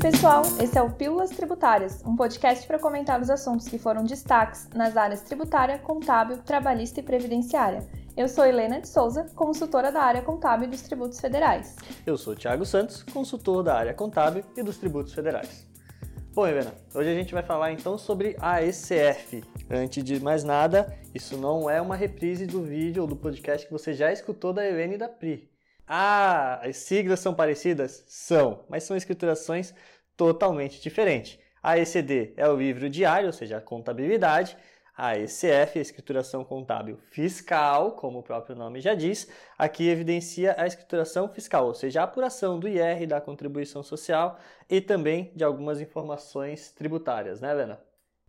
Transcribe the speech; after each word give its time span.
pessoal, 0.00 0.42
esse 0.58 0.78
é 0.78 0.82
o 0.82 0.90
Pílulas 0.90 1.28
Tributárias, 1.28 2.02
um 2.06 2.16
podcast 2.16 2.66
para 2.66 2.78
comentar 2.78 3.20
os 3.20 3.28
assuntos 3.28 3.68
que 3.68 3.78
foram 3.78 4.02
destaques 4.02 4.66
nas 4.74 4.96
áreas 4.96 5.20
tributária, 5.20 5.78
contábil, 5.78 6.38
trabalhista 6.38 7.00
e 7.00 7.02
previdenciária. 7.02 7.86
Eu 8.16 8.26
sou 8.26 8.46
Helena 8.46 8.80
de 8.80 8.88
Souza, 8.88 9.26
consultora 9.34 9.92
da 9.92 10.00
área 10.00 10.22
contábil 10.22 10.70
dos 10.70 10.80
tributos 10.80 11.20
federais. 11.20 11.76
Eu 12.06 12.16
sou 12.16 12.34
Thiago 12.34 12.64
Santos, 12.64 13.02
consultor 13.02 13.62
da 13.62 13.76
área 13.76 13.92
contábil 13.92 14.42
e 14.56 14.62
dos 14.62 14.78
tributos 14.78 15.12
federais. 15.12 15.68
Bom, 16.32 16.46
Helena, 16.46 16.72
hoje 16.94 17.10
a 17.10 17.14
gente 17.14 17.34
vai 17.34 17.42
falar 17.42 17.70
então 17.70 17.98
sobre 17.98 18.36
a 18.40 18.62
ECF. 18.62 19.44
Antes 19.70 20.02
de 20.02 20.18
mais 20.18 20.42
nada, 20.42 20.96
isso 21.14 21.36
não 21.36 21.68
é 21.68 21.78
uma 21.78 21.94
reprise 21.94 22.46
do 22.46 22.62
vídeo 22.62 23.02
ou 23.02 23.08
do 23.08 23.16
podcast 23.16 23.66
que 23.66 23.72
você 23.72 23.92
já 23.92 24.10
escutou 24.10 24.50
da 24.50 24.66
Helena 24.66 24.94
e 24.94 24.98
da 24.98 25.10
Pri. 25.10 25.50
Ah, 25.92 26.60
as 26.62 26.76
siglas 26.76 27.18
são 27.18 27.34
parecidas? 27.34 28.04
São, 28.06 28.64
mas 28.68 28.84
são 28.84 28.96
escriturações 28.96 29.74
totalmente 30.20 30.82
diferentes. 30.82 31.38
A 31.62 31.78
ECD 31.78 32.34
é 32.36 32.46
o 32.46 32.54
livro 32.54 32.90
diário, 32.90 33.28
ou 33.28 33.32
seja, 33.32 33.56
a 33.56 33.60
contabilidade. 33.60 34.54
A 34.94 35.16
ECF, 35.16 35.78
a 35.78 35.80
escrituração 35.80 36.44
contábil 36.44 36.98
fiscal, 37.10 37.92
como 37.92 38.18
o 38.18 38.22
próprio 38.22 38.54
nome 38.54 38.82
já 38.82 38.94
diz, 38.94 39.26
aqui 39.56 39.88
evidencia 39.88 40.54
a 40.58 40.66
escrituração 40.66 41.26
fiscal, 41.26 41.68
ou 41.68 41.72
seja, 41.72 42.02
a 42.02 42.04
apuração 42.04 42.60
do 42.60 42.68
IR, 42.68 43.06
da 43.06 43.18
contribuição 43.18 43.82
social 43.82 44.38
e 44.68 44.78
também 44.78 45.32
de 45.34 45.42
algumas 45.42 45.80
informações 45.80 46.70
tributárias, 46.70 47.40
né, 47.40 47.50
Helena? 47.52 47.80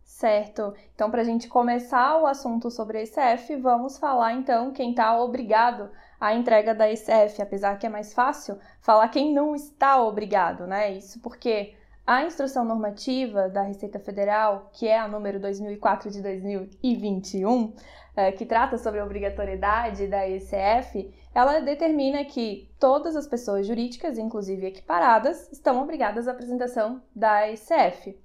Certo. 0.02 0.72
Então, 0.94 1.10
para 1.10 1.20
a 1.20 1.24
gente 1.24 1.46
começar 1.46 2.16
o 2.22 2.26
assunto 2.26 2.70
sobre 2.70 2.98
a 2.98 3.02
ICF, 3.02 3.56
vamos 3.56 3.98
falar 3.98 4.32
então 4.32 4.72
quem 4.72 4.90
está 4.90 5.20
obrigado 5.20 5.90
à 6.18 6.32
entrega 6.32 6.74
da 6.74 6.90
ICF, 6.90 7.42
apesar 7.42 7.78
que 7.78 7.84
é 7.84 7.90
mais 7.90 8.14
fácil 8.14 8.58
falar 8.80 9.08
quem 9.08 9.34
não 9.34 9.54
está 9.54 10.02
obrigado, 10.02 10.66
né? 10.66 10.90
Isso 10.90 11.20
porque 11.20 11.74
a 12.06 12.24
instrução 12.24 12.64
normativa 12.64 13.48
da 13.48 13.62
Receita 13.62 13.98
Federal, 13.98 14.70
que 14.72 14.88
é 14.88 14.98
a 14.98 15.06
número 15.06 15.38
2004 15.38 16.10
de 16.10 16.20
2021, 16.20 17.74
é, 18.16 18.32
que 18.32 18.44
trata 18.44 18.76
sobre 18.76 19.00
a 19.00 19.04
obrigatoriedade 19.04 20.06
da 20.06 20.28
ICF, 20.28 21.14
ela 21.34 21.60
determina 21.60 22.24
que 22.24 22.68
todas 22.78 23.16
as 23.16 23.26
pessoas 23.26 23.66
jurídicas, 23.66 24.18
inclusive 24.18 24.66
equiparadas, 24.66 25.50
estão 25.50 25.80
obrigadas 25.82 26.28
à 26.28 26.32
apresentação 26.32 27.02
da 27.14 27.48
ICF. 27.50 28.18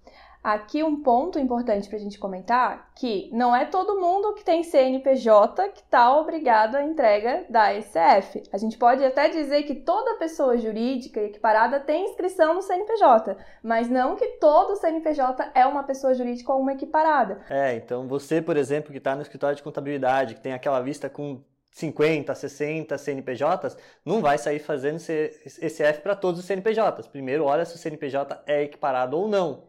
Aqui 0.47 0.81
um 0.81 1.03
ponto 1.03 1.37
importante 1.37 1.89
para 1.89 1.97
a 1.97 1.99
gente 1.99 2.17
comentar, 2.17 2.93
que 2.95 3.29
não 3.33 3.53
é 3.53 3.65
todo 3.65 3.99
mundo 3.99 4.33
que 4.33 4.45
tem 4.45 4.63
CNPJ 4.63 5.67
que 5.71 5.81
está 5.81 6.17
obrigado 6.17 6.75
à 6.75 6.83
entrega 6.85 7.43
da 7.49 7.73
ECF. 7.73 8.43
A 8.53 8.57
gente 8.57 8.77
pode 8.77 9.03
até 9.03 9.27
dizer 9.27 9.63
que 9.63 9.75
toda 9.75 10.15
pessoa 10.15 10.57
jurídica 10.57 11.19
equiparada 11.19 11.81
tem 11.81 12.05
inscrição 12.05 12.53
no 12.53 12.61
CNPJ, 12.61 13.35
mas 13.61 13.89
não 13.89 14.15
que 14.15 14.25
todo 14.39 14.77
CNPJ 14.77 15.51
é 15.53 15.65
uma 15.65 15.83
pessoa 15.83 16.13
jurídica 16.13 16.53
ou 16.53 16.61
uma 16.61 16.71
equiparada. 16.71 17.41
É, 17.49 17.75
então 17.75 18.07
você, 18.07 18.41
por 18.41 18.55
exemplo, 18.55 18.93
que 18.93 18.99
está 18.99 19.17
no 19.17 19.23
escritório 19.23 19.57
de 19.57 19.63
contabilidade, 19.63 20.35
que 20.35 20.39
tem 20.39 20.53
aquela 20.53 20.79
vista 20.79 21.09
com 21.09 21.41
50, 21.71 22.33
60 22.33 22.97
CNPJs, 22.97 23.75
não 24.05 24.21
vai 24.21 24.37
sair 24.37 24.59
fazendo 24.59 24.95
ECF 24.95 25.99
para 26.01 26.15
todos 26.15 26.39
os 26.39 26.45
CNPJs. 26.45 27.05
Primeiro, 27.07 27.43
olha 27.43 27.65
se 27.65 27.75
o 27.75 27.77
CNPJ 27.77 28.43
é 28.47 28.63
equiparado 28.63 29.17
ou 29.17 29.27
não. 29.27 29.66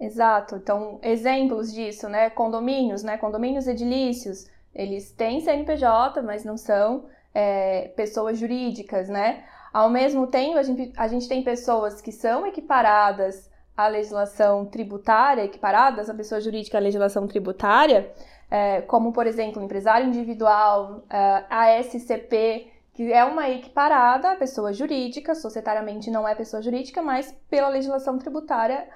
Exato. 0.00 0.56
Então, 0.56 1.00
exemplos 1.02 1.72
disso, 1.72 2.08
né? 2.08 2.30
Condomínios, 2.30 3.02
né? 3.02 3.18
Condomínios 3.18 3.66
edilícios, 3.66 4.46
eles 4.74 5.10
têm 5.10 5.40
CNPJ, 5.40 6.22
mas 6.22 6.44
não 6.44 6.56
são 6.56 7.06
é, 7.34 7.88
pessoas 7.96 8.38
jurídicas, 8.38 9.08
né? 9.08 9.44
Ao 9.72 9.90
mesmo 9.90 10.26
tempo, 10.26 10.56
a 10.56 10.62
gente, 10.62 10.92
a 10.96 11.08
gente 11.08 11.28
tem 11.28 11.42
pessoas 11.42 12.00
que 12.00 12.12
são 12.12 12.46
equiparadas 12.46 13.50
à 13.76 13.88
legislação 13.88 14.64
tributária, 14.66 15.44
equiparadas 15.44 16.08
à 16.08 16.14
pessoa 16.14 16.40
jurídica 16.40 16.78
à 16.78 16.80
legislação 16.80 17.26
tributária, 17.26 18.10
é, 18.50 18.80
como, 18.82 19.12
por 19.12 19.26
exemplo, 19.26 19.62
empresário 19.62 20.06
individual, 20.06 21.02
é, 21.10 21.44
a 21.50 21.82
SCP, 21.82 22.68
que 22.94 23.12
é 23.12 23.24
uma 23.24 23.48
equiparada 23.50 24.30
à 24.32 24.36
pessoa 24.36 24.72
jurídica, 24.72 25.34
societariamente 25.34 26.10
não 26.10 26.26
é 26.26 26.34
pessoa 26.34 26.62
jurídica, 26.62 27.02
mas 27.02 27.32
pela 27.50 27.68
legislação 27.68 28.18
tributária 28.18 28.88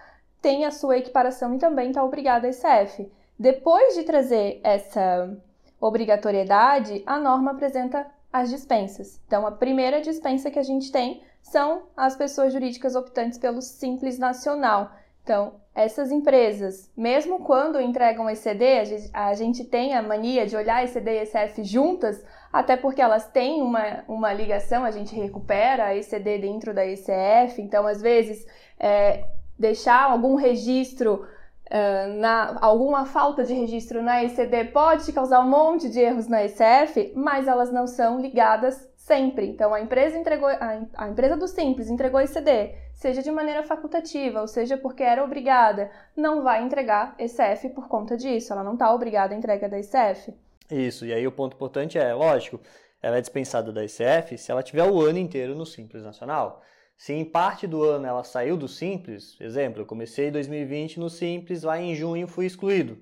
tem 0.42 0.66
a 0.66 0.72
sua 0.72 0.98
equiparação 0.98 1.54
e 1.54 1.58
também 1.58 1.88
está 1.88 2.04
obrigada 2.04 2.48
a 2.48 2.50
ICF. 2.50 3.10
Depois 3.38 3.94
de 3.94 4.02
trazer 4.02 4.60
essa 4.62 5.34
obrigatoriedade, 5.80 7.02
a 7.06 7.18
norma 7.18 7.52
apresenta 7.52 8.06
as 8.32 8.50
dispensas. 8.50 9.20
Então, 9.26 9.46
a 9.46 9.52
primeira 9.52 10.00
dispensa 10.00 10.50
que 10.50 10.58
a 10.58 10.62
gente 10.62 10.90
tem 10.90 11.22
são 11.42 11.84
as 11.96 12.16
pessoas 12.16 12.52
jurídicas 12.52 12.94
optantes 12.94 13.38
pelo 13.38 13.62
Simples 13.62 14.18
Nacional. 14.18 14.92
Então, 15.22 15.60
essas 15.74 16.10
empresas, 16.10 16.90
mesmo 16.96 17.40
quando 17.40 17.80
entregam 17.80 18.28
ECD, 18.28 19.10
a 19.12 19.32
gente 19.34 19.64
tem 19.64 19.94
a 19.94 20.02
mania 20.02 20.46
de 20.46 20.56
olhar 20.56 20.84
ECD 20.84 21.10
e 21.10 21.22
ECF 21.22 21.64
juntas, 21.64 22.22
até 22.52 22.76
porque 22.76 23.00
elas 23.00 23.28
têm 23.28 23.62
uma, 23.62 24.04
uma 24.08 24.32
ligação, 24.32 24.84
a 24.84 24.90
gente 24.90 25.14
recupera 25.14 25.86
a 25.86 25.96
ECD 25.96 26.38
dentro 26.38 26.74
da 26.74 26.84
ECF, 26.84 27.60
então, 27.60 27.86
às 27.86 28.02
vezes, 28.02 28.46
é, 28.78 29.24
deixar 29.62 30.10
algum 30.10 30.34
registro 30.34 31.24
Uh, 31.72 32.20
na, 32.20 32.58
alguma 32.60 33.06
falta 33.06 33.44
de 33.44 33.54
registro 33.54 34.02
na 34.02 34.22
ECD 34.22 34.64
pode 34.64 35.10
causar 35.10 35.40
um 35.40 35.48
monte 35.48 35.88
de 35.88 36.00
erros 36.00 36.28
na 36.28 36.44
ECF, 36.44 37.14
mas 37.16 37.48
elas 37.48 37.72
não 37.72 37.86
são 37.86 38.20
ligadas 38.20 38.86
sempre. 38.94 39.46
Então, 39.46 39.72
a 39.72 39.80
empresa 39.80 40.18
entregou, 40.18 40.50
a, 40.50 40.82
a 40.94 41.08
empresa 41.08 41.34
do 41.34 41.48
Simples 41.48 41.88
entregou 41.88 42.20
a 42.20 42.24
ECD, 42.24 42.74
seja 42.92 43.22
de 43.22 43.30
maneira 43.30 43.62
facultativa, 43.62 44.42
ou 44.42 44.48
seja 44.48 44.76
porque 44.76 45.02
era 45.02 45.24
obrigada, 45.24 45.90
não 46.14 46.42
vai 46.42 46.62
entregar 46.62 47.14
ECF 47.18 47.70
por 47.70 47.88
conta 47.88 48.18
disso. 48.18 48.52
Ela 48.52 48.62
não 48.62 48.74
está 48.74 48.92
obrigada 48.92 49.32
à 49.34 49.38
entrega 49.38 49.66
da 49.66 49.78
ECF. 49.78 50.34
Isso, 50.70 51.06
e 51.06 51.14
aí 51.14 51.26
o 51.26 51.32
ponto 51.32 51.54
importante 51.54 51.96
é, 51.96 52.12
lógico, 52.12 52.60
ela 53.00 53.16
é 53.16 53.20
dispensada 53.22 53.72
da 53.72 53.82
ECF 53.82 54.36
se 54.36 54.52
ela 54.52 54.62
tiver 54.62 54.84
o 54.84 55.00
ano 55.00 55.18
inteiro 55.18 55.54
no 55.54 55.64
Simples 55.64 56.02
Nacional. 56.02 56.60
Se 56.96 57.12
em 57.12 57.24
parte 57.24 57.66
do 57.66 57.82
ano 57.82 58.06
ela 58.06 58.22
saiu 58.22 58.56
do 58.56 58.68
Simples, 58.68 59.36
exemplo, 59.40 59.82
eu 59.82 59.86
comecei 59.86 60.30
2020 60.30 61.00
no 61.00 61.10
Simples, 61.10 61.62
lá 61.62 61.80
em 61.80 61.94
junho 61.94 62.28
fui 62.28 62.46
excluído. 62.46 62.98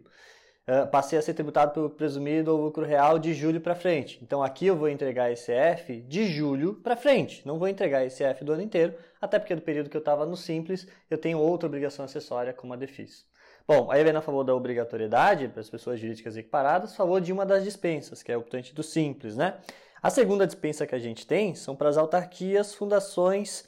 Uh, 0.68 0.86
passei 0.88 1.18
a 1.18 1.22
ser 1.22 1.34
tributado 1.34 1.72
pelo 1.72 1.90
presumido 1.90 2.52
ou 2.52 2.62
lucro 2.62 2.84
real 2.86 3.18
de 3.18 3.34
julho 3.34 3.60
para 3.60 3.74
frente. 3.74 4.20
Então 4.22 4.42
aqui 4.42 4.66
eu 4.66 4.76
vou 4.76 4.88
entregar 4.88 5.32
ECF 5.32 6.00
de 6.02 6.26
julho 6.26 6.74
para 6.74 6.96
frente. 6.96 7.46
Não 7.46 7.58
vou 7.58 7.66
entregar 7.66 8.04
ECF 8.04 8.44
do 8.44 8.52
ano 8.52 8.62
inteiro, 8.62 8.94
até 9.20 9.38
porque 9.38 9.54
do 9.54 9.62
período 9.62 9.90
que 9.90 9.96
eu 9.96 10.00
estava 10.00 10.24
no 10.24 10.36
Simples 10.36 10.86
eu 11.10 11.18
tenho 11.18 11.38
outra 11.38 11.66
obrigação 11.66 12.04
acessória 12.04 12.52
como 12.52 12.72
a 12.72 12.76
DEFIS. 12.76 13.26
Bom, 13.66 13.90
a 13.90 13.98
Helena 13.98 14.20
falou 14.20 14.42
da 14.42 14.54
obrigatoriedade 14.54 15.48
para 15.48 15.60
as 15.60 15.70
pessoas 15.70 16.00
jurídicas 16.00 16.36
equiparadas, 16.36 16.96
falou 16.96 17.20
de 17.20 17.32
uma 17.32 17.46
das 17.46 17.62
dispensas, 17.64 18.22
que 18.22 18.32
é 18.32 18.36
o 18.36 18.40
optante 18.40 18.74
do 18.74 18.82
Simples, 18.82 19.36
né? 19.36 19.58
A 20.02 20.08
segunda 20.08 20.46
dispensa 20.46 20.86
que 20.86 20.94
a 20.94 20.98
gente 20.98 21.26
tem 21.26 21.54
são 21.54 21.76
para 21.76 21.90
as 21.90 21.98
autarquias, 21.98 22.74
fundações 22.74 23.64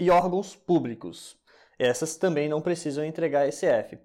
e 0.00 0.10
órgãos 0.10 0.56
públicos. 0.56 1.36
Essas 1.78 2.16
também 2.16 2.48
não 2.48 2.60
precisam 2.60 3.04
entregar 3.04 3.46
ECF. 3.46 3.96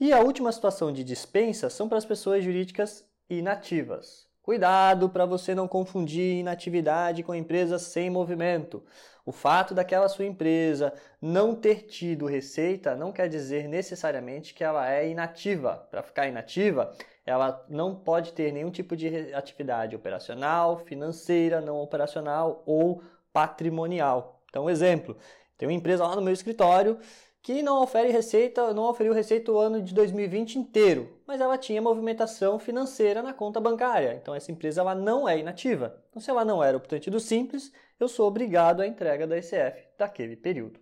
E 0.00 0.12
a 0.12 0.18
última 0.18 0.50
situação 0.50 0.92
de 0.92 1.04
dispensa 1.04 1.70
são 1.70 1.88
para 1.88 1.98
as 1.98 2.04
pessoas 2.04 2.42
jurídicas 2.42 3.04
inativas. 3.30 4.26
Cuidado 4.42 5.08
para 5.10 5.26
você 5.26 5.54
não 5.54 5.68
confundir 5.68 6.38
inatividade 6.40 7.22
com 7.22 7.32
empresa 7.32 7.78
sem 7.78 8.10
movimento. 8.10 8.82
O 9.24 9.30
fato 9.30 9.74
daquela 9.74 10.08
sua 10.08 10.24
empresa 10.24 10.92
não 11.20 11.54
ter 11.54 11.82
tido 11.82 12.26
receita 12.26 12.96
não 12.96 13.12
quer 13.12 13.28
dizer 13.28 13.68
necessariamente 13.68 14.54
que 14.54 14.64
ela 14.64 14.90
é 14.90 15.08
inativa. 15.08 15.86
Para 15.90 16.02
ficar 16.02 16.26
inativa, 16.26 16.92
ela 17.28 17.64
não 17.68 17.94
pode 17.94 18.32
ter 18.32 18.50
nenhum 18.52 18.70
tipo 18.70 18.96
de 18.96 19.34
atividade 19.34 19.94
operacional, 19.94 20.78
financeira, 20.78 21.60
não 21.60 21.78
operacional 21.80 22.62
ou 22.64 23.02
patrimonial. 23.32 24.42
Então, 24.48 24.68
exemplo, 24.70 25.14
tem 25.58 25.68
uma 25.68 25.74
empresa 25.74 26.06
lá 26.06 26.16
no 26.16 26.22
meu 26.22 26.32
escritório 26.32 26.98
que 27.42 27.62
não 27.62 27.82
ofere 27.82 28.10
receita, 28.10 28.72
não 28.72 28.84
oferiu 28.84 29.12
receita 29.12 29.52
o 29.52 29.58
ano 29.58 29.82
de 29.82 29.94
2020 29.94 30.56
inteiro, 30.58 31.20
mas 31.26 31.40
ela 31.40 31.58
tinha 31.58 31.82
movimentação 31.82 32.58
financeira 32.58 33.22
na 33.22 33.32
conta 33.32 33.60
bancária. 33.60 34.14
Então 34.14 34.34
essa 34.34 34.50
empresa 34.50 34.80
ela 34.80 34.94
não 34.94 35.28
é 35.28 35.38
inativa. 35.38 36.02
Então 36.10 36.20
se 36.20 36.30
ela 36.30 36.44
não 36.44 36.62
era 36.62 36.76
optante 36.76 37.10
do 37.10 37.20
simples, 37.20 37.72
eu 38.00 38.08
sou 38.08 38.26
obrigado 38.26 38.80
à 38.80 38.86
entrega 38.86 39.26
da 39.26 39.36
ECF 39.36 39.86
daquele 39.98 40.34
período. 40.36 40.80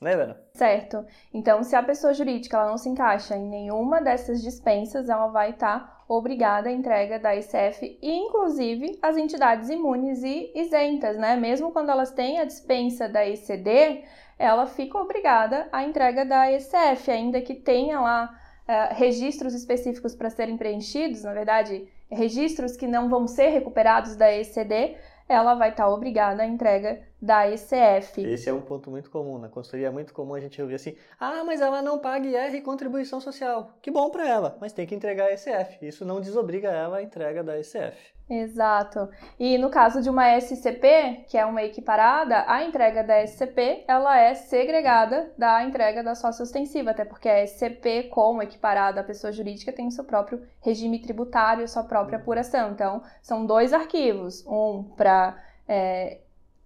Né, 0.00 0.16
Vera? 0.16 0.48
Certo. 0.54 1.04
Então, 1.34 1.64
se 1.64 1.74
a 1.74 1.82
pessoa 1.82 2.14
jurídica 2.14 2.56
ela 2.56 2.70
não 2.70 2.78
se 2.78 2.88
encaixa 2.88 3.36
em 3.36 3.48
nenhuma 3.48 4.00
dessas 4.00 4.40
dispensas, 4.40 5.08
ela 5.08 5.26
vai 5.26 5.50
estar 5.50 5.80
tá 5.80 5.97
obrigada 6.08 6.70
à 6.70 6.72
entrega 6.72 7.18
da 7.18 7.36
ICF, 7.36 7.98
inclusive 8.00 8.98
as 9.02 9.16
entidades 9.16 9.68
imunes 9.68 10.22
e 10.22 10.50
isentas, 10.54 11.18
né? 11.18 11.36
Mesmo 11.36 11.70
quando 11.70 11.90
elas 11.90 12.10
têm 12.10 12.40
a 12.40 12.44
dispensa 12.44 13.06
da 13.06 13.28
ECD, 13.28 14.04
ela 14.38 14.66
fica 14.66 14.98
obrigada 14.98 15.68
à 15.70 15.84
entrega 15.84 16.24
da 16.24 16.50
ICF, 16.50 17.10
ainda 17.10 17.40
que 17.42 17.54
tenha 17.54 18.00
lá 18.00 18.34
uh, 18.66 18.94
registros 18.94 19.52
específicos 19.52 20.14
para 20.14 20.30
serem 20.30 20.56
preenchidos, 20.56 21.24
na 21.24 21.34
verdade, 21.34 21.86
registros 22.10 22.76
que 22.76 22.86
não 22.86 23.08
vão 23.10 23.26
ser 23.26 23.48
recuperados 23.48 24.16
da 24.16 24.32
ECD, 24.32 24.96
ela 25.28 25.54
vai 25.54 25.70
estar 25.70 25.84
tá 25.84 25.90
obrigada 25.90 26.42
à 26.42 26.46
entrega 26.46 27.02
da 27.20 27.48
ECF. 27.50 28.24
Esse 28.24 28.48
é 28.48 28.52
um 28.52 28.60
ponto 28.60 28.90
muito 28.90 29.10
comum. 29.10 29.38
Na 29.38 29.48
consultoria 29.48 29.88
é 29.88 29.90
muito 29.90 30.12
comum 30.12 30.34
a 30.34 30.40
gente 30.40 30.60
ouvir 30.60 30.76
assim: 30.76 30.96
ah, 31.18 31.42
mas 31.44 31.60
ela 31.60 31.82
não 31.82 31.98
paga 31.98 32.26
IR 32.26 32.54
e 32.54 32.60
contribuição 32.60 33.20
social. 33.20 33.72
Que 33.82 33.90
bom 33.90 34.10
para 34.10 34.26
ela, 34.26 34.56
mas 34.60 34.72
tem 34.72 34.86
que 34.86 34.94
entregar 34.94 35.26
a 35.26 35.32
ECF. 35.32 35.78
Isso 35.86 36.04
não 36.04 36.20
desobriga 36.20 36.68
ela 36.68 36.98
a 36.98 37.02
entrega 37.02 37.42
da 37.42 37.58
ECF. 37.58 38.18
Exato. 38.30 39.08
E 39.40 39.56
no 39.56 39.70
caso 39.70 40.02
de 40.02 40.10
uma 40.10 40.38
SCP, 40.38 41.24
que 41.28 41.38
é 41.38 41.46
uma 41.46 41.62
equiparada, 41.62 42.44
a 42.46 42.62
entrega 42.62 43.02
da 43.02 43.26
SCP 43.26 43.84
ela 43.88 44.18
é 44.18 44.34
segregada 44.34 45.32
da 45.38 45.64
entrega 45.64 46.02
da 46.02 46.14
sócia 46.14 46.42
ostensiva, 46.42 46.90
até 46.90 47.06
porque 47.06 47.28
a 47.28 47.42
SCP, 47.46 48.04
como 48.10 48.42
equiparada 48.42 49.00
à 49.00 49.04
pessoa 49.04 49.32
jurídica, 49.32 49.72
tem 49.72 49.86
o 49.86 49.90
seu 49.90 50.04
próprio 50.04 50.42
regime 50.60 51.00
tributário, 51.00 51.66
sua 51.66 51.84
própria 51.84 52.18
apuração. 52.18 52.72
Então, 52.72 53.02
são 53.22 53.46
dois 53.46 53.72
arquivos, 53.72 54.44
um 54.46 54.82
para 54.82 55.42
é, 55.66 56.18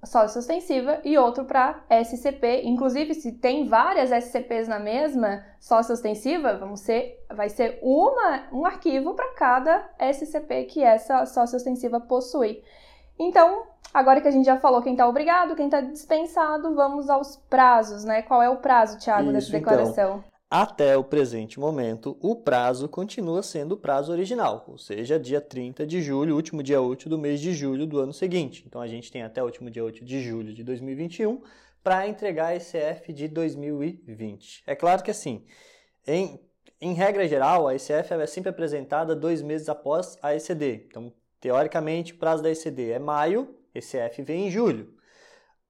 sócio 0.04 0.40
ostensiva 0.40 1.00
e 1.04 1.16
outro 1.16 1.44
para 1.44 1.82
SCP. 1.88 2.62
Inclusive, 2.64 3.14
se 3.14 3.32
tem 3.32 3.66
várias 3.68 4.10
SCPs 4.10 4.66
na 4.68 4.78
mesma 4.78 5.44
sócio 5.60 5.94
ostensiva, 5.94 6.56
vamos 6.56 6.80
ser, 6.80 7.24
vai 7.32 7.48
ser 7.48 7.78
uma, 7.82 8.48
um 8.52 8.66
arquivo 8.66 9.14
para 9.14 9.32
cada 9.34 9.88
SCP 9.98 10.64
que 10.64 10.82
essa 10.82 11.24
sócio 11.26 11.56
ostensiva 11.56 12.00
possui. 12.00 12.62
Então, 13.18 13.62
agora 13.94 14.20
que 14.20 14.28
a 14.28 14.32
gente 14.32 14.46
já 14.46 14.58
falou 14.58 14.82
quem 14.82 14.92
está 14.92 15.06
obrigado, 15.06 15.54
quem 15.54 15.66
está 15.66 15.80
dispensado, 15.80 16.74
vamos 16.74 17.08
aos 17.08 17.36
prazos, 17.36 18.04
né? 18.04 18.22
Qual 18.22 18.42
é 18.42 18.50
o 18.50 18.56
prazo, 18.56 18.98
Thiago, 18.98 19.24
Isso, 19.24 19.32
dessa 19.32 19.48
então. 19.48 19.60
declaração? 19.60 20.10
Então. 20.18 20.31
Até 20.54 20.98
o 20.98 21.02
presente 21.02 21.58
momento, 21.58 22.14
o 22.20 22.36
prazo 22.36 22.86
continua 22.86 23.42
sendo 23.42 23.72
o 23.72 23.76
prazo 23.78 24.12
original, 24.12 24.66
ou 24.68 24.76
seja, 24.76 25.18
dia 25.18 25.40
30 25.40 25.86
de 25.86 26.02
julho, 26.02 26.36
último 26.36 26.62
dia 26.62 26.78
útil 26.78 27.08
do 27.08 27.18
mês 27.18 27.40
de 27.40 27.54
julho 27.54 27.86
do 27.86 27.98
ano 27.98 28.12
seguinte. 28.12 28.62
Então 28.66 28.78
a 28.78 28.86
gente 28.86 29.10
tem 29.10 29.22
até 29.22 29.40
o 29.42 29.46
último 29.46 29.70
dia 29.70 29.82
útil 29.82 30.04
de 30.04 30.20
julho 30.20 30.52
de 30.52 30.62
2021 30.62 31.40
para 31.82 32.06
entregar 32.06 32.48
a 32.48 32.54
ECF 32.54 33.14
de 33.14 33.28
2020. 33.28 34.62
É 34.66 34.74
claro 34.74 35.02
que 35.02 35.10
assim, 35.10 35.42
em, 36.06 36.38
em 36.78 36.92
regra 36.92 37.26
geral, 37.26 37.66
a 37.66 37.74
ECF 37.74 38.12
é 38.12 38.26
sempre 38.26 38.50
apresentada 38.50 39.16
dois 39.16 39.40
meses 39.40 39.70
após 39.70 40.18
a 40.20 40.34
ECD. 40.34 40.84
Então, 40.86 41.10
teoricamente, 41.40 42.12
o 42.12 42.18
prazo 42.18 42.42
da 42.42 42.50
ECD 42.50 42.90
é 42.90 42.98
maio, 42.98 43.56
ECF 43.74 44.20
vem 44.20 44.48
em 44.48 44.50
julho. 44.50 44.92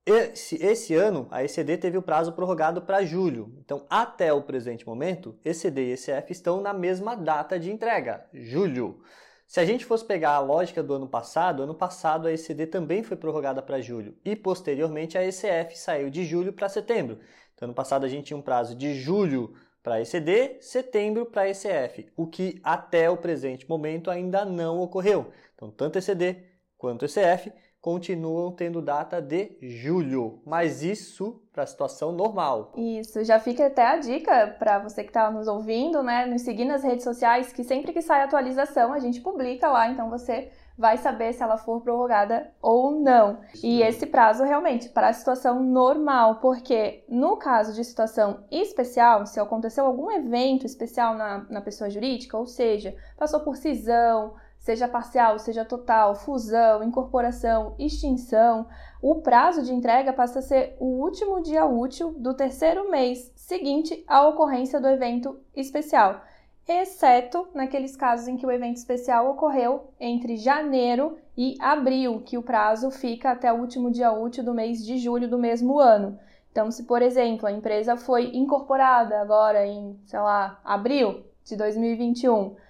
Esse, 0.05 0.57
esse, 0.57 0.95
ano, 0.97 1.29
a 1.31 1.45
ECD 1.45 1.77
teve 1.79 1.97
o 1.97 2.03
prazo 2.03 2.33
prorrogado 2.33 2.83
para 2.83 3.05
julho. 3.05 3.55
Então, 3.59 3.87
até 3.89 4.33
o 4.33 4.43
presente 4.43 4.85
momento, 4.85 5.39
ECD 5.45 5.91
e 5.91 5.93
ECF 5.93 6.33
estão 6.33 6.61
na 6.61 6.73
mesma 6.73 7.15
data 7.15 7.57
de 7.57 7.71
entrega, 7.71 8.27
julho. 8.35 9.01
Se 9.47 9.61
a 9.61 9.65
gente 9.65 9.85
fosse 9.85 10.05
pegar 10.05 10.33
a 10.33 10.41
lógica 10.41 10.83
do 10.83 10.95
ano 10.95 11.07
passado, 11.07 11.63
ano 11.63 11.75
passado 11.75 12.27
a 12.27 12.33
ECD 12.33 12.67
também 12.67 13.05
foi 13.05 13.17
prorrogada 13.17 13.63
para 13.63 13.81
julho 13.81 14.17
e 14.25 14.35
posteriormente 14.35 15.17
a 15.17 15.25
ECF 15.25 15.79
saiu 15.79 16.11
de 16.11 16.25
julho 16.25 16.53
para 16.53 16.69
setembro. 16.69 17.21
Então, 17.55 17.67
ano 17.67 17.75
passado 17.75 18.05
a 18.05 18.09
gente 18.09 18.27
tinha 18.27 18.37
um 18.37 18.43
prazo 18.43 18.75
de 18.75 18.95
julho 18.95 19.55
para 19.85 20.01
ECD, 20.01 20.57
setembro 20.61 21.27
para 21.27 21.49
ECF, 21.49 22.11
o 22.17 22.27
que 22.27 22.61
até 22.65 23.09
o 23.09 23.17
presente 23.17 23.69
momento 23.69 24.11
ainda 24.11 24.45
não 24.45 24.81
ocorreu. 24.81 25.31
Então, 25.55 25.71
tanto 25.71 25.99
ECD 25.99 26.45
quanto 26.77 27.05
ECF 27.05 27.53
continuam 27.83 28.53
tendo 28.53 28.81
data 28.81 29.21
de 29.21 29.57
julho, 29.61 30.41
mas 30.47 30.85
isso 30.85 31.43
para 31.53 31.65
a 31.65 31.67
situação 31.67 32.13
normal. 32.13 32.73
Isso, 32.77 33.25
já 33.25 33.41
fica 33.41 33.67
até 33.67 33.85
a 33.85 33.97
dica 33.97 34.55
para 34.57 34.79
você 34.79 35.03
que 35.03 35.11
está 35.11 35.29
nos 35.33 35.49
ouvindo, 35.49 36.01
né, 36.01 36.25
nos 36.25 36.43
seguir 36.43 36.65
nas 36.65 36.85
redes 36.85 37.03
sociais, 37.03 37.53
que 37.53 37.65
sempre 37.65 37.93
que 37.93 38.01
sai 38.01 38.23
atualização 38.23 38.93
a 38.93 39.01
gente 39.01 39.21
publica 39.21 39.69
lá, 39.69 39.89
então 39.89 40.09
você 40.09 40.53
vai 40.79 40.97
saber 40.97 41.33
se 41.33 41.43
ela 41.43 41.59
for 41.59 41.81
prorrogada 41.83 42.53
ou 42.63 42.93
não. 42.93 43.41
E 43.63 43.83
esse 43.83 44.07
prazo 44.07 44.45
realmente 44.45 44.89
para 44.89 45.09
a 45.09 45.13
situação 45.13 45.61
normal, 45.61 46.37
porque 46.37 47.05
no 47.09 47.37
caso 47.37 47.75
de 47.75 47.85
situação 47.85 48.45
especial, 48.51 49.27
se 49.27 49.41
aconteceu 49.41 49.85
algum 49.85 50.11
evento 50.11 50.65
especial 50.65 51.15
na, 51.15 51.47
na 51.51 51.61
pessoa 51.61 51.91
jurídica, 51.91 52.39
ou 52.39 52.47
seja, 52.47 52.95
passou 53.19 53.41
por 53.41 53.57
cisão, 53.57 54.35
seja 54.63 54.87
parcial, 54.87 55.41
seja 55.41 55.65
total, 55.65 56.15
fusão, 56.15 56.85
incorporação, 56.85 57.75
extinção, 57.81 58.69
o 59.03 59.17
prazo 59.17 59.65
de 59.65 59.75
entrega 59.75 60.13
passa 60.13 60.39
a 60.39 60.43
ser 60.43 60.77
o 60.79 61.03
último 61.03 61.43
dia 61.43 61.67
útil 61.67 62.15
do 62.17 62.33
terceiro 62.33 62.89
mês 62.89 63.33
seguinte 63.35 64.05
à 64.07 64.27
ocorrência 64.29 64.81
do 64.81 64.87
evento 64.87 65.41
especial, 65.55 66.23
exceto 66.67 67.49
naqueles 67.53 67.97
casos 67.97 68.29
em 68.29 68.37
que 68.37 68.47
o 68.47 68.53
evento 68.53 68.77
especial 68.77 69.29
ocorreu 69.29 69.89
entre 69.99 70.37
janeiro 70.37 71.19
e 71.37 71.57
abril, 71.61 72.23
que 72.25 72.39
o 72.39 72.43
prazo 72.43 72.89
fica 72.93 73.33
até 73.33 73.53
o 73.53 73.57
último 73.57 73.91
dia 73.91 74.13
útil 74.13 74.45
do 74.45 74.55
mês 74.55 74.87
de 74.87 74.97
julho 74.97 75.29
do 75.29 75.39
mesmo 75.39 75.81
ano. 75.81 76.17
Então, 76.53 76.71
se 76.71 76.85
por 76.85 77.03
exemplo 77.03 77.49
a 77.49 77.53
empresa 77.53 77.97
foi 77.97 78.31
incorporada 78.37 79.21
agora 79.21 79.67
em, 79.67 79.99
sei 80.07 80.21
lá, 80.21 80.61
abril 80.65 81.25
de 81.45 81.57
2021, 81.57 82.31
é, 82.47 82.63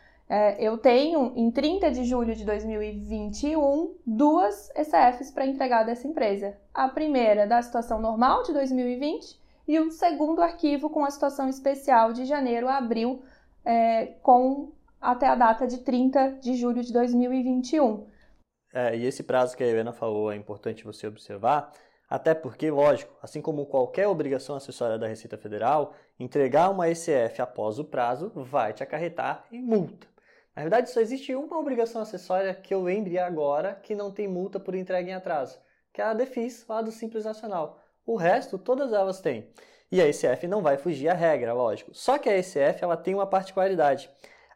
eu 0.58 0.78
tenho, 0.78 1.32
em 1.36 1.50
30 1.50 1.90
de 1.90 2.04
julho 2.04 2.34
de 2.34 2.44
2021, 2.44 3.96
duas 4.06 4.70
ECFs 4.74 5.30
para 5.30 5.46
entregar 5.46 5.84
dessa 5.84 6.08
empresa. 6.08 6.56
A 6.72 6.88
primeira 6.88 7.46
da 7.46 7.60
situação 7.60 8.00
normal 8.00 8.42
de 8.42 8.52
2020 8.52 9.40
e 9.66 9.78
o 9.78 9.90
segundo 9.90 10.42
arquivo 10.42 10.90
com 10.90 11.04
a 11.04 11.10
situação 11.10 11.48
especial 11.48 12.12
de 12.12 12.24
janeiro 12.24 12.68
a 12.68 12.78
abril, 12.78 13.22
é, 13.64 14.06
com 14.22 14.72
até 15.00 15.26
a 15.26 15.34
data 15.34 15.66
de 15.66 15.78
30 15.78 16.38
de 16.40 16.54
julho 16.54 16.82
de 16.82 16.92
2021. 16.92 18.06
É, 18.72 18.96
e 18.96 19.04
esse 19.04 19.22
prazo 19.22 19.56
que 19.56 19.62
a 19.62 19.66
Helena 19.66 19.92
falou 19.92 20.32
é 20.32 20.36
importante 20.36 20.84
você 20.84 21.06
observar, 21.06 21.72
até 22.08 22.34
porque, 22.34 22.70
lógico, 22.70 23.12
assim 23.22 23.40
como 23.40 23.66
qualquer 23.66 24.06
obrigação 24.06 24.54
acessória 24.54 24.98
da 24.98 25.06
Receita 25.06 25.36
Federal, 25.36 25.94
entregar 26.18 26.70
uma 26.70 26.88
ECF 26.88 27.40
após 27.40 27.78
o 27.78 27.84
prazo 27.84 28.30
vai 28.34 28.72
te 28.72 28.82
acarretar 28.82 29.44
em 29.50 29.62
multa. 29.62 30.11
Na 30.54 30.62
verdade, 30.62 30.90
só 30.90 31.00
existe 31.00 31.34
uma 31.34 31.58
obrigação 31.58 32.02
acessória 32.02 32.54
que 32.54 32.74
eu 32.74 32.82
lembre 32.82 33.18
agora 33.18 33.74
que 33.82 33.94
não 33.94 34.10
tem 34.10 34.28
multa 34.28 34.60
por 34.60 34.74
entrega 34.74 35.10
em 35.10 35.14
atraso, 35.14 35.58
que 35.92 36.00
é 36.00 36.04
a 36.04 36.12
DEFIS 36.12 36.66
lá 36.68 36.82
do 36.82 36.92
Simples 36.92 37.24
Nacional. 37.24 37.80
O 38.04 38.16
resto, 38.16 38.58
todas 38.58 38.92
elas 38.92 39.20
têm. 39.20 39.48
E 39.90 40.00
a 40.00 40.06
ECF 40.06 40.46
não 40.46 40.62
vai 40.62 40.76
fugir 40.76 41.08
à 41.08 41.14
regra, 41.14 41.52
lógico. 41.52 41.94
Só 41.94 42.18
que 42.18 42.28
a 42.28 42.36
ECF 42.36 42.82
ela 42.82 42.96
tem 42.96 43.14
uma 43.14 43.26
particularidade. 43.26 44.10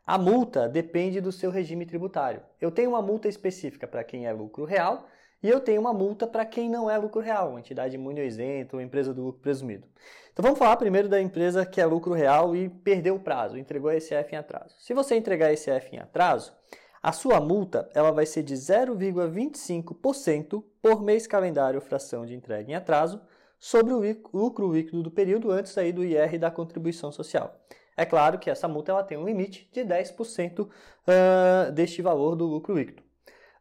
A 0.06 0.18
multa 0.18 0.68
depende 0.68 1.20
do 1.20 1.32
seu 1.32 1.50
regime 1.50 1.86
tributário. 1.86 2.42
Eu 2.60 2.70
tenho 2.70 2.90
uma 2.90 3.02
multa 3.02 3.28
específica 3.28 3.86
para 3.86 4.04
quem 4.04 4.26
é 4.26 4.32
lucro 4.32 4.64
real 4.64 5.06
e 5.46 5.48
eu 5.48 5.60
tenho 5.60 5.80
uma 5.80 5.92
multa 5.92 6.26
para 6.26 6.44
quem 6.44 6.68
não 6.68 6.90
é 6.90 6.98
lucro 6.98 7.20
real, 7.20 7.50
uma 7.50 7.60
entidade 7.60 7.94
imune 7.94 8.20
ou 8.20 8.26
isento 8.26 8.74
ou 8.74 8.82
empresa 8.82 9.14
do 9.14 9.22
lucro 9.22 9.40
presumido. 9.40 9.86
Então 10.32 10.42
vamos 10.42 10.58
falar 10.58 10.76
primeiro 10.76 11.08
da 11.08 11.22
empresa 11.22 11.64
que 11.64 11.80
é 11.80 11.86
lucro 11.86 12.14
real 12.14 12.56
e 12.56 12.68
perdeu 12.68 13.14
o 13.14 13.20
prazo, 13.20 13.56
entregou 13.56 13.88
a 13.88 13.94
ECF 13.94 14.34
em 14.34 14.38
atraso. 14.38 14.74
Se 14.76 14.92
você 14.92 15.14
entregar 15.14 15.46
a 15.46 15.52
ECF 15.52 15.94
em 15.94 16.00
atraso, 16.00 16.52
a 17.00 17.12
sua 17.12 17.40
multa 17.40 17.88
ela 17.94 18.10
vai 18.10 18.26
ser 18.26 18.42
de 18.42 18.54
0,25% 18.54 20.64
por 20.82 21.00
mês 21.00 21.28
calendário 21.28 21.80
fração 21.80 22.26
de 22.26 22.34
entrega 22.34 22.72
em 22.72 22.74
atraso 22.74 23.20
sobre 23.56 23.94
o 23.94 24.00
lucro 24.34 24.72
líquido 24.72 25.00
do 25.00 25.12
período 25.12 25.52
antes 25.52 25.78
aí 25.78 25.92
do 25.92 26.04
IR 26.04 26.40
da 26.40 26.50
contribuição 26.50 27.12
social. 27.12 27.54
É 27.96 28.04
claro 28.04 28.40
que 28.40 28.50
essa 28.50 28.66
multa 28.66 28.90
ela 28.90 29.04
tem 29.04 29.16
um 29.16 29.24
limite 29.24 29.70
de 29.72 29.82
10% 29.82 30.66
uh, 30.66 31.70
deste 31.70 32.02
valor 32.02 32.34
do 32.34 32.46
lucro 32.46 32.74
líquido 32.74 33.05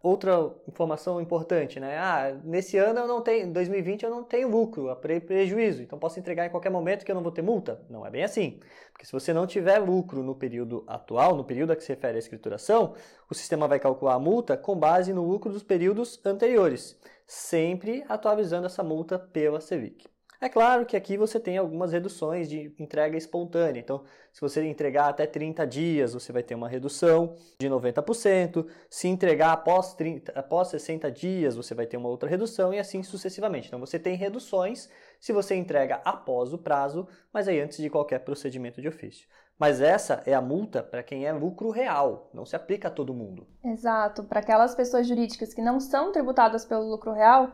outra 0.05 0.53
informação 0.67 1.19
importante, 1.19 1.79
né? 1.79 1.97
Ah, 1.97 2.37
nesse 2.43 2.77
ano 2.77 2.99
eu 2.99 3.07
não 3.07 3.21
tenho, 3.21 3.51
2020 3.51 4.03
eu 4.03 4.11
não 4.11 4.23
tenho 4.23 4.47
lucro, 4.47 4.95
prejuízo, 5.25 5.81
então 5.81 5.97
posso 5.97 6.19
entregar 6.19 6.45
em 6.45 6.49
qualquer 6.49 6.69
momento 6.69 7.03
que 7.03 7.11
eu 7.11 7.15
não 7.15 7.23
vou 7.23 7.31
ter 7.31 7.41
multa? 7.41 7.81
Não 7.89 8.05
é 8.05 8.11
bem 8.11 8.23
assim. 8.23 8.59
Porque 8.91 9.05
se 9.05 9.11
você 9.11 9.33
não 9.33 9.47
tiver 9.47 9.79
lucro 9.79 10.21
no 10.21 10.35
período 10.35 10.83
atual, 10.87 11.35
no 11.35 11.43
período 11.43 11.71
a 11.71 11.75
que 11.75 11.83
se 11.83 11.89
refere 11.89 12.17
à 12.17 12.19
escrituração, 12.19 12.93
o 13.29 13.33
sistema 13.33 13.67
vai 13.67 13.79
calcular 13.79 14.13
a 14.13 14.19
multa 14.19 14.55
com 14.55 14.77
base 14.77 15.11
no 15.11 15.27
lucro 15.27 15.51
dos 15.51 15.63
períodos 15.63 16.23
anteriores, 16.23 16.99
sempre 17.25 18.05
atualizando 18.07 18.67
essa 18.67 18.83
multa 18.83 19.17
pela 19.17 19.59
Selic. 19.59 20.14
É 20.39 20.49
claro 20.49 20.85
que 20.85 20.97
aqui 20.97 21.17
você 21.17 21.39
tem 21.39 21.57
algumas 21.57 21.91
reduções 21.91 22.49
de 22.49 22.73
entrega 22.77 23.17
espontânea. 23.17 23.79
Então, 23.79 24.03
se 24.33 24.41
você 24.41 24.65
entregar 24.65 25.09
até 25.09 25.25
30 25.25 25.65
dias, 25.65 26.13
você 26.13 26.31
vai 26.31 26.43
ter 26.43 26.55
uma 26.55 26.67
redução 26.67 27.35
de 27.59 27.69
90%. 27.69 28.67
Se 28.89 29.07
entregar 29.07 29.53
após, 29.53 29.93
30, 29.93 30.31
após 30.33 30.67
60 30.69 31.11
dias, 31.11 31.55
você 31.55 31.73
vai 31.73 31.85
ter 31.85 31.97
uma 31.97 32.09
outra 32.09 32.29
redução 32.29 32.73
e 32.73 32.79
assim 32.79 33.01
sucessivamente. 33.01 33.67
Então, 33.67 33.79
você 33.79 33.97
tem 33.97 34.15
reduções 34.15 34.89
se 35.19 35.31
você 35.31 35.55
entrega 35.55 36.01
após 36.03 36.53
o 36.53 36.57
prazo, 36.57 37.07
mas 37.33 37.47
aí 37.47 37.59
antes 37.59 37.77
de 37.77 37.89
qualquer 37.89 38.19
procedimento 38.19 38.81
de 38.81 38.87
ofício. 38.87 39.27
Mas 39.57 39.79
essa 39.79 40.21
é 40.25 40.33
a 40.33 40.41
multa 40.41 40.83
para 40.83 41.01
quem 41.01 41.25
é 41.25 41.31
lucro 41.31 41.69
real, 41.69 42.29
não 42.33 42.45
se 42.45 42.55
aplica 42.55 42.89
a 42.89 42.91
todo 42.91 43.13
mundo. 43.13 43.47
Exato. 43.63 44.23
Para 44.25 44.41
aquelas 44.41 44.75
pessoas 44.75 45.07
jurídicas 45.07 45.53
que 45.53 45.61
não 45.61 45.79
são 45.79 46.11
tributadas 46.11 46.65
pelo 46.65 46.83
lucro 46.83 47.13
real, 47.13 47.49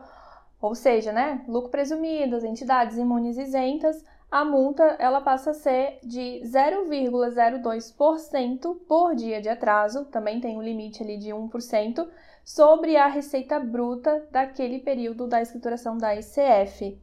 ou 0.62 0.74
seja, 0.76 1.12
né, 1.12 1.44
lucro 1.48 1.70
presumido, 1.70 2.36
as 2.36 2.44
entidades 2.44 2.96
imunes 2.96 3.36
isentas, 3.36 4.04
a 4.30 4.44
multa 4.44 4.84
ela 4.98 5.20
passa 5.20 5.50
a 5.50 5.54
ser 5.54 5.98
de 6.02 6.40
0,02% 6.44 8.76
por 8.88 9.14
dia 9.14 9.42
de 9.42 9.48
atraso, 9.48 10.04
também 10.06 10.40
tem 10.40 10.56
um 10.56 10.62
limite 10.62 11.02
ali 11.02 11.18
de 11.18 11.30
1%, 11.30 12.08
sobre 12.44 12.96
a 12.96 13.08
receita 13.08 13.58
bruta 13.58 14.24
daquele 14.30 14.78
período 14.78 15.26
da 15.26 15.42
escrituração 15.42 15.98
da 15.98 16.14
ICF. 16.14 16.96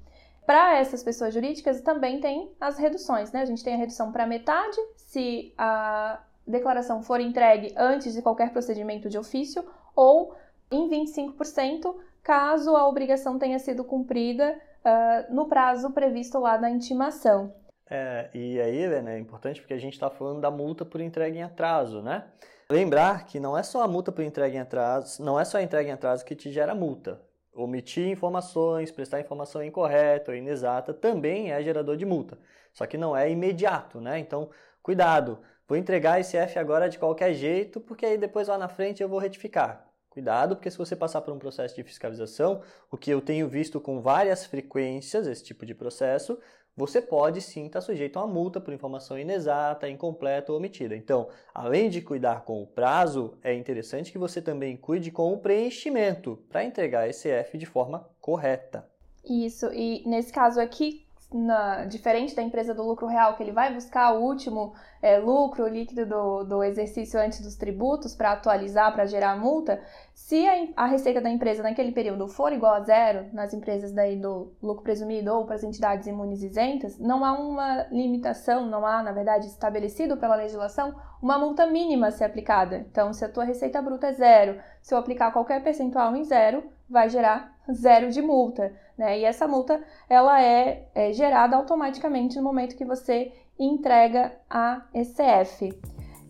Para 0.45 0.77
essas 0.77 1.03
pessoas 1.03 1.33
jurídicas 1.33 1.81
também 1.81 2.19
tem 2.19 2.51
as 2.59 2.79
reduções, 2.79 3.31
né? 3.31 3.41
A 3.41 3.45
gente 3.45 3.63
tem 3.63 3.75
a 3.75 3.77
redução 3.77 4.11
para 4.11 4.25
metade 4.25 4.77
se 4.95 5.53
a 5.57 6.19
declaração 6.47 7.03
for 7.03 7.21
entregue 7.21 7.73
antes 7.77 8.13
de 8.13 8.21
qualquer 8.21 8.51
procedimento 8.51 9.07
de 9.07 9.19
ofício 9.19 9.63
ou 9.95 10.35
em 10.71 10.89
25% 10.89 11.95
caso 12.23 12.75
a 12.75 12.87
obrigação 12.87 13.37
tenha 13.37 13.59
sido 13.59 13.83
cumprida 13.83 14.59
uh, 14.85 15.33
no 15.33 15.47
prazo 15.47 15.91
previsto 15.91 16.39
lá 16.39 16.57
na 16.57 16.69
intimação. 16.69 17.53
É, 17.89 18.29
e 18.33 18.61
aí, 18.61 18.77
Helena, 18.77 19.13
é 19.13 19.19
importante 19.19 19.59
porque 19.59 19.73
a 19.73 19.79
gente 19.79 19.93
está 19.93 20.09
falando 20.09 20.41
da 20.41 20.51
multa 20.51 20.85
por 20.85 21.01
entrega 21.01 21.35
em 21.35 21.41
atraso, 21.41 22.01
né? 22.01 22.25
Lembrar 22.71 23.25
que 23.25 23.39
não 23.39 23.57
é 23.57 23.63
só 23.63 23.81
a 23.81 23.87
multa 23.87 24.11
por 24.11 24.23
entrega 24.23 24.55
em 24.55 24.59
atraso, 24.59 25.23
não 25.23 25.39
é 25.39 25.43
só 25.43 25.57
a 25.57 25.63
entrega 25.63 25.89
em 25.89 25.93
atraso 25.93 26.23
que 26.23 26.35
te 26.35 26.51
gera 26.51 26.75
multa. 26.75 27.19
Omitir 27.51 28.07
informações, 28.07 28.91
prestar 28.91 29.19
informação 29.19 29.63
incorreta 29.63 30.29
ou 30.29 30.37
inexata 30.37 30.93
também 30.93 31.51
é 31.51 31.63
gerador 31.63 31.97
de 31.97 32.05
multa. 32.05 32.37
Só 32.71 32.85
que 32.85 32.95
não 32.95 33.17
é 33.17 33.29
imediato, 33.29 33.99
né? 33.99 34.19
Então, 34.19 34.51
cuidado. 34.83 35.39
Vou 35.67 35.77
entregar 35.77 36.19
esse 36.19 36.37
F 36.37 36.59
agora 36.59 36.87
de 36.87 36.99
qualquer 36.99 37.33
jeito, 37.33 37.81
porque 37.81 38.05
aí 38.05 38.17
depois 38.17 38.47
lá 38.47 38.57
na 38.57 38.67
frente 38.67 39.01
eu 39.01 39.09
vou 39.09 39.19
retificar. 39.19 39.88
Cuidado, 40.19 40.57
porque 40.57 40.69
se 40.69 40.77
você 40.77 40.97
passar 40.97 41.21
por 41.21 41.33
um 41.33 41.39
processo 41.39 41.73
de 41.73 41.81
fiscalização, 41.81 42.61
o 42.91 42.97
que 42.97 43.09
eu 43.09 43.21
tenho 43.21 43.47
visto 43.47 43.79
com 43.79 44.01
várias 44.01 44.45
frequências, 44.45 45.25
esse 45.25 45.41
tipo 45.41 45.65
de 45.65 45.73
processo, 45.73 46.37
você 46.75 47.01
pode 47.01 47.39
sim 47.39 47.67
estar 47.67 47.79
sujeito 47.79 48.19
a 48.19 48.25
uma 48.25 48.33
multa 48.33 48.59
por 48.59 48.73
informação 48.73 49.17
inexata, 49.17 49.87
incompleta 49.87 50.51
ou 50.51 50.57
omitida. 50.57 50.93
Então, 50.93 51.29
além 51.53 51.89
de 51.89 52.01
cuidar 52.01 52.43
com 52.43 52.61
o 52.61 52.67
prazo, 52.67 53.37
é 53.41 53.53
interessante 53.53 54.11
que 54.11 54.17
você 54.17 54.41
também 54.41 54.75
cuide 54.75 55.09
com 55.09 55.31
o 55.31 55.37
preenchimento 55.37 56.37
para 56.49 56.65
entregar 56.65 57.07
esse 57.07 57.29
F 57.29 57.57
de 57.57 57.65
forma 57.65 58.05
correta. 58.19 58.85
Isso, 59.23 59.67
e 59.71 60.03
nesse 60.05 60.33
caso 60.33 60.59
aqui, 60.59 61.07
na, 61.31 61.85
diferente 61.85 62.35
da 62.35 62.41
empresa 62.41 62.73
do 62.73 62.83
lucro 62.83 63.05
real, 63.05 63.35
que 63.35 63.43
ele 63.43 63.51
vai 63.51 63.73
buscar 63.73 64.13
o 64.13 64.21
último 64.21 64.73
é, 65.01 65.19
lucro 65.19 65.67
líquido 65.67 66.05
do, 66.05 66.43
do 66.43 66.63
exercício 66.63 67.19
antes 67.19 67.41
dos 67.41 67.55
tributos 67.55 68.15
para 68.15 68.31
atualizar, 68.31 68.91
para 68.93 69.05
gerar 69.05 69.37
multa, 69.37 69.79
se 70.13 70.47
a, 70.47 70.83
a, 70.83 70.85
receita 70.87 71.21
da 71.21 71.29
empresa 71.29 71.61
naquele 71.61 71.91
período 71.91 72.27
for 72.27 72.51
igual 72.51 72.73
a 72.73 72.81
zero, 72.81 73.27
nas 73.31 73.53
empresas 73.53 73.91
daí 73.91 74.15
do 74.15 74.51
lucro 74.61 74.83
presumido 74.83 75.33
ou 75.33 75.45
para 75.45 75.55
as 75.55 75.63
entidades 75.63 76.07
imunes 76.07 76.41
isentas, 76.41 76.97
não 76.97 77.23
há 77.23 77.33
uma 77.33 77.87
limitação, 77.91 78.65
não 78.65 78.85
há, 78.85 79.03
na 79.03 79.11
verdade, 79.11 79.47
estabelecido 79.47 80.17
pela 80.17 80.35
legislação, 80.35 80.95
uma 81.21 81.37
multa 81.37 81.67
mínima 81.67 82.07
a 82.07 82.11
ser 82.11 82.23
aplicada. 82.23 82.85
Então, 82.91 83.13
se 83.13 83.23
a 83.23 83.29
tua 83.29 83.43
receita 83.43 83.81
bruta 83.81 84.07
é 84.07 84.13
zero, 84.13 84.59
se 84.81 84.93
eu 84.93 84.97
aplicar 84.97 85.31
qualquer 85.31 85.63
percentual 85.63 86.15
em 86.15 86.23
zero, 86.23 86.63
vai 86.89 87.09
gerar 87.09 87.55
zero 87.71 88.09
de 88.09 88.21
multa, 88.21 88.73
né? 88.97 89.19
E 89.19 89.25
essa 89.25 89.47
multa 89.47 89.81
ela 90.09 90.41
é, 90.41 90.87
é 90.95 91.13
gerada 91.13 91.55
automaticamente 91.55 92.37
no 92.37 92.43
momento 92.43 92.75
que 92.75 92.85
você 92.85 93.31
entrega 93.57 94.33
a 94.49 94.81
ECF. 94.93 95.77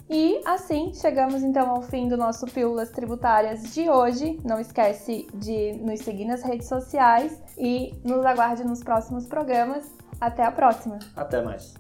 E 0.10 0.42
assim 0.44 0.92
chegamos 0.96 1.44
então 1.44 1.70
ao 1.70 1.84
fim 1.84 2.08
do 2.08 2.18
nosso 2.18 2.48
Pílulas 2.48 2.90
Tributárias 2.90 3.76
de 3.76 3.88
hoje. 3.88 4.40
Não 4.44 4.60
esquece 4.60 5.28
de 5.36 5.74
nos 5.74 6.00
seguir 6.00 6.26
nas 6.26 6.42
redes 6.42 6.68
sociais 6.68 7.40
e 7.56 7.94
nos 8.04 8.26
aguarde 8.26 8.64
nos 8.64 8.84
próximos 8.84 9.28
programas. 9.28 9.94
Até 10.20 10.44
a 10.44 10.52
próxima. 10.52 10.98
Até 11.16 11.42
mais. 11.42 11.76